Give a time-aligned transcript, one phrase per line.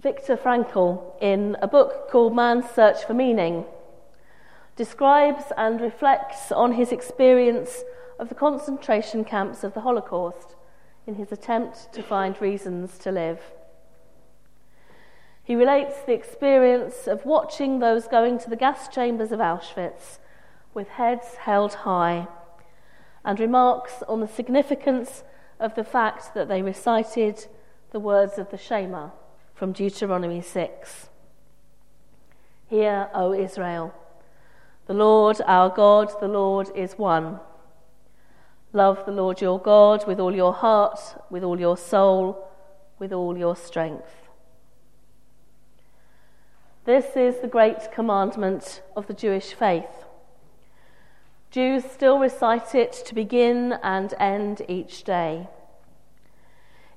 [0.00, 3.64] Viktor Frankl, in a book called Man's Search for Meaning,
[4.76, 7.82] describes and reflects on his experience
[8.16, 10.54] of the concentration camps of the Holocaust
[11.04, 13.40] in his attempt to find reasons to live.
[15.42, 20.20] He relates the experience of watching those going to the gas chambers of Auschwitz
[20.74, 22.28] with heads held high
[23.24, 25.24] and remarks on the significance
[25.58, 27.46] of the fact that they recited
[27.90, 29.10] the words of the Shema
[29.58, 31.08] from Deuteronomy 6.
[32.68, 33.92] Hear, O Israel,
[34.86, 37.40] the Lord our God, the Lord is one.
[38.72, 42.48] Love the Lord your God with all your heart, with all your soul,
[43.00, 44.28] with all your strength.
[46.84, 50.04] This is the great commandment of the Jewish faith.
[51.50, 55.48] Jews still recite it to begin and end each day.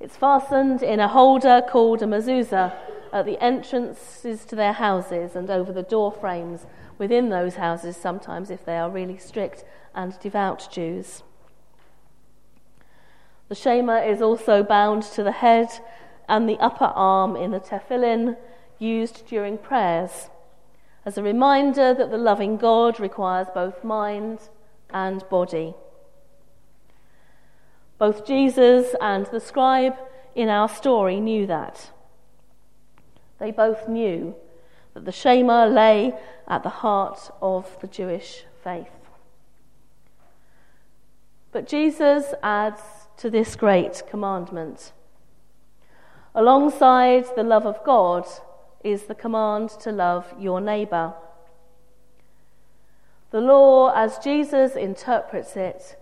[0.00, 2.74] It's fastened in a holder called a mezuzah
[3.12, 6.64] at the entrances to their houses and over the door frames
[6.96, 9.62] within those houses, sometimes if they are really strict
[9.94, 11.22] and devout Jews.
[13.48, 15.68] The Shema is also bound to the head
[16.28, 18.38] and the upper arm in the tefillin
[18.78, 20.30] used during prayers
[21.04, 24.48] as a reminder that the loving God requires both mind
[24.90, 25.74] and body.
[28.00, 29.94] Both Jesus and the scribe
[30.34, 31.90] in our story knew that.
[33.38, 34.34] They both knew
[34.94, 36.14] that the Shema lay
[36.48, 38.88] at the heart of the Jewish faith.
[41.52, 42.80] But Jesus adds
[43.18, 44.92] to this great commandment.
[46.34, 48.26] Alongside the love of God
[48.82, 51.12] is the command to love your neighbour.
[53.30, 55.99] The law, as Jesus interprets it,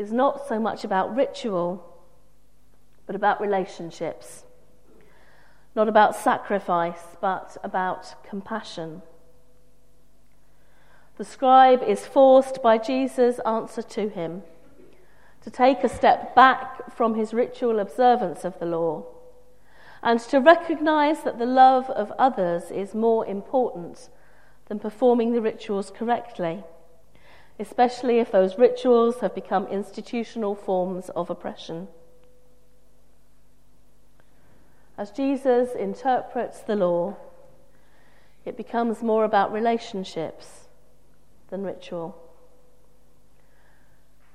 [0.00, 1.84] is not so much about ritual,
[3.06, 4.44] but about relationships.
[5.76, 9.02] Not about sacrifice, but about compassion.
[11.18, 14.42] The scribe is forced by Jesus' answer to him
[15.42, 19.04] to take a step back from his ritual observance of the law
[20.02, 24.08] and to recognize that the love of others is more important
[24.68, 26.64] than performing the rituals correctly
[27.60, 31.86] especially if those rituals have become institutional forms of oppression.
[34.96, 37.16] As Jesus interprets the law,
[38.46, 40.68] it becomes more about relationships
[41.50, 42.16] than ritual.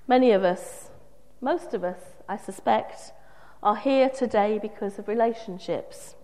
[0.07, 0.91] Many of us,
[1.41, 1.99] most of us,
[2.29, 3.11] I suspect,
[3.63, 6.15] are here today because of relationships.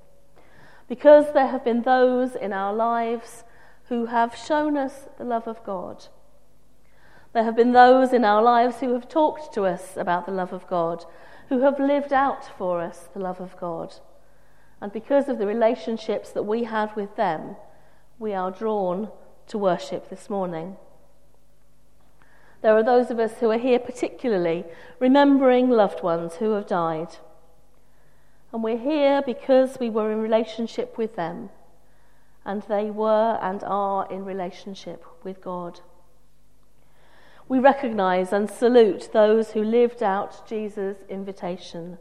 [0.88, 3.44] Because there have been those in our lives
[3.86, 6.06] who have shown us the love of God
[7.34, 10.52] there have been those in our lives who have talked to us about the love
[10.52, 11.06] of God,
[11.48, 13.96] who have lived out for us the love of God.
[14.82, 17.56] And because of the relationships that we had with them,
[18.20, 19.10] we are drawn
[19.48, 20.76] to worship this morning.
[22.62, 24.66] There are those of us who are here particularly
[25.00, 27.16] remembering loved ones who have died.
[28.52, 31.50] And we're here because we were in relationship with them,
[32.44, 35.80] and they were and are in relationship with God
[37.52, 41.98] we recognize and salute those who lived out Jesus' invitation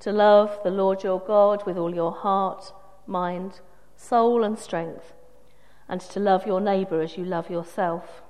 [0.00, 2.72] to love the Lord your God with all your heart,
[3.06, 3.60] mind,
[3.96, 5.12] soul, and strength,
[5.88, 8.22] and to love your neighbour as you love yourself.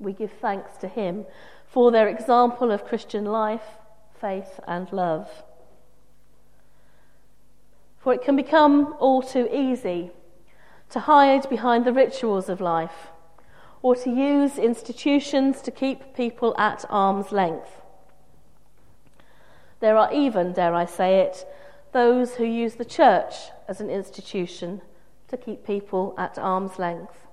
[0.00, 1.24] We give thanks to him
[1.68, 3.78] for their example of Christian life,
[4.20, 5.44] faith, and love.
[7.96, 10.10] For it can become all too easy
[10.90, 13.12] to hide behind the rituals of life
[13.82, 17.82] or to use institutions to keep people at arm's length.
[19.80, 21.46] There are even, dare I say it,
[21.92, 23.34] those who use the church
[23.68, 24.80] as an institution
[25.28, 27.26] to keep people at arm's length,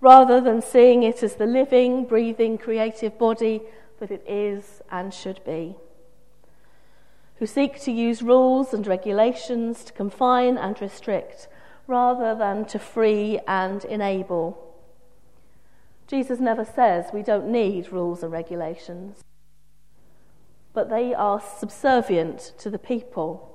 [0.00, 3.62] rather than seeing it as the living, breathing, creative body
[3.98, 5.76] that it is and should be.
[7.36, 11.48] Who seek to use rules and regulations to confine and restrict
[11.86, 14.63] rather than to free and enable.
[16.06, 19.22] Jesus never says we don't need rules and regulations,
[20.72, 23.50] but they are subservient to the people.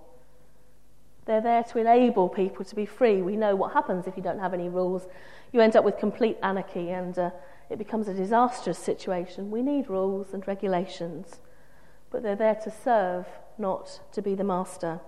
[1.25, 3.21] They're there to enable people to be free.
[3.21, 5.07] We know what happens if you don't have any rules.
[5.51, 7.29] You end up with complete anarchy and uh,
[7.69, 9.51] it becomes a disastrous situation.
[9.51, 11.39] We need rules and regulations,
[12.09, 13.27] but they're there to serve,
[13.59, 15.01] not to be the master.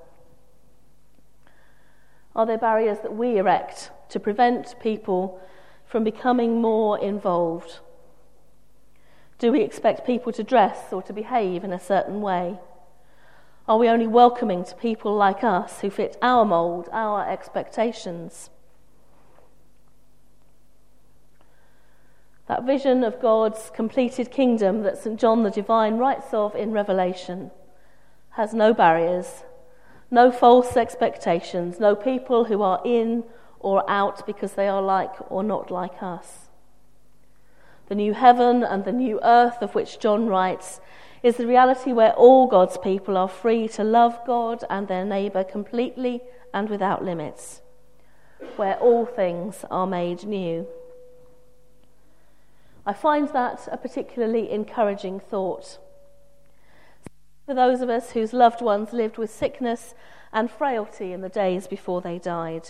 [2.36, 5.42] Are there barriers that we erect to prevent people
[5.92, 7.80] from becoming more involved?
[9.40, 12.60] Do we expect people to dress or to behave in a certain way?
[13.68, 18.50] Are we only welcoming to people like us who fit our mould, our expectations?
[22.48, 25.20] That vision of God's completed kingdom that St.
[25.20, 27.52] John the Divine writes of in Revelation
[28.32, 29.44] has no barriers,
[30.10, 33.26] no false expectations, no people who are in
[33.62, 36.50] or out because they are like or not like us.
[37.88, 40.80] The new heaven and the new earth of which John writes
[41.24, 45.44] is the reality where all God's people are free to love God and their neighbour
[45.44, 46.22] completely
[46.54, 47.62] and without limits,
[48.56, 50.68] where all things are made new.
[52.86, 55.78] I find that a particularly encouraging thought.
[57.46, 59.94] For those of us whose loved ones lived with sickness
[60.34, 62.70] and frailty in the days before they died,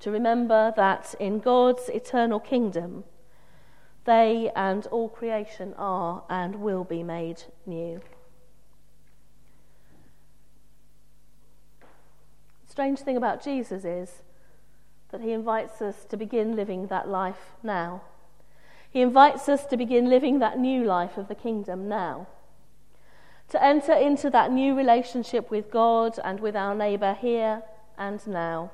[0.00, 3.04] to remember that in God's eternal kingdom,
[4.04, 8.00] they and all creation are and will be made new.
[12.76, 14.22] strange thing about Jesus is
[15.10, 18.02] that he invites us to begin living that life now.
[18.90, 22.26] He invites us to begin living that new life of the kingdom now.
[23.48, 27.62] To enter into that new relationship with God and with our neighbour here
[27.96, 28.70] and now.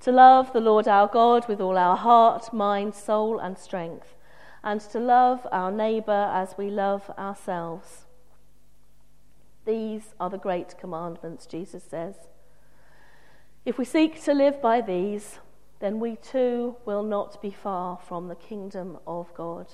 [0.00, 4.14] To love the Lord our God with all our heart, mind, soul, and strength.
[4.64, 8.06] And to love our neighbour as we love ourselves.
[9.66, 12.14] These are the great commandments, Jesus says.
[13.64, 15.38] If we seek to live by these,
[15.80, 19.66] then we too will not be far from the kingdom of God.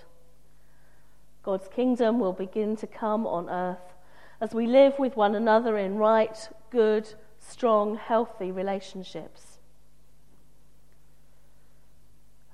[1.45, 3.95] God's kingdom will begin to come on earth
[4.41, 9.61] as we live with one another in right, good, strong, healthy relationships.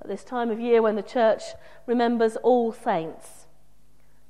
[0.02, 1.42] At this time of year when the church
[1.86, 3.46] remembers all saints,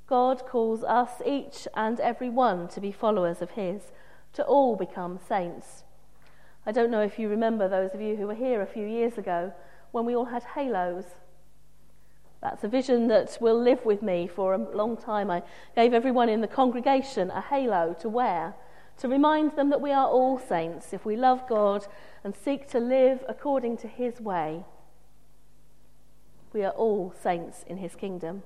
[0.07, 3.91] God calls us, each and every one, to be followers of His,
[4.33, 5.83] to all become saints
[6.65, 9.17] I don't know if you remember those of you who were here a few years
[9.17, 9.51] ago
[9.91, 11.03] when we all had halos.
[12.41, 15.29] That's a vision that will live with me for a long time.
[15.29, 15.43] I
[15.75, 18.53] gave everyone in the congregation a halo to wear
[18.99, 21.85] to remind them that we are all saints if we love God
[22.23, 24.63] and seek to live according to His way.
[26.53, 28.43] We are all saints in His kingdom.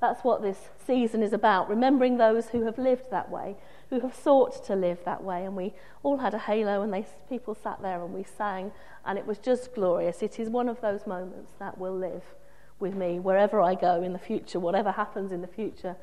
[0.00, 3.54] That's what this season is about, remembering those who have lived that way,
[3.88, 5.44] who have sought to live that way.
[5.44, 8.72] And we all had a halo, and they, people sat there and we sang,
[9.06, 10.20] and it was just glorious.
[10.20, 12.24] It is one of those moments that will live
[12.80, 15.94] with me wherever I go in the future, whatever happens in the future.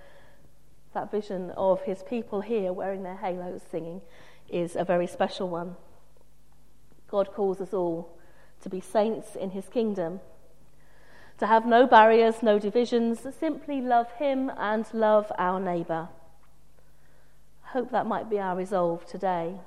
[0.93, 4.01] That vision of his people here wearing their halos singing
[4.47, 5.75] is a very special one.
[7.09, 8.17] God calls us all
[8.61, 10.21] to be saints in his kingdom,
[11.39, 16.09] to have no barriers, no divisions, simply love him and love our neighbour
[17.69, 19.59] I hope that might be our resolve today.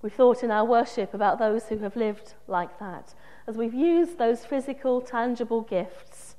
[0.00, 3.14] We've thought in our worship about those who have lived like that,
[3.48, 6.36] as we've used those physical, tangible gifts,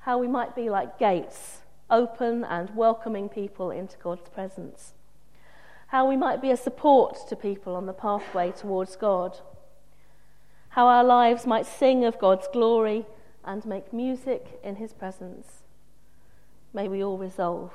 [0.00, 1.58] how we might be like gates,
[1.90, 4.94] open and welcoming people into God's presence.
[5.88, 9.38] How we might be a support to people on the pathway towards God.
[10.78, 13.04] How our lives might sing of God's glory
[13.44, 15.64] and make music in His presence.
[16.72, 17.72] May we all resolve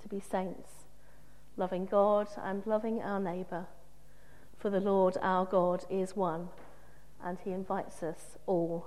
[0.00, 0.70] to be saints,
[1.58, 3.66] loving God and loving our neighbour.
[4.56, 6.48] For the Lord our God is one,
[7.22, 8.86] and he invites us all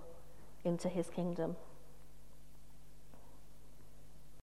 [0.66, 1.58] into his kingdom.